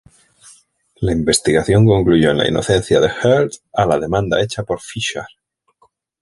[0.99, 5.25] La investigación concluyó en la inocencia de Hurd a la demanda hecha por Fisher.